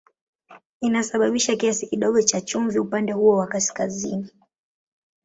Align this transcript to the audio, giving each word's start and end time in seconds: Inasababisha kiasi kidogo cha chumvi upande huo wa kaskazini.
Inasababisha 0.81 1.55
kiasi 1.55 1.87
kidogo 1.87 2.21
cha 2.21 2.41
chumvi 2.41 2.79
upande 2.79 3.11
huo 3.13 3.35
wa 3.37 3.47
kaskazini. 3.47 4.29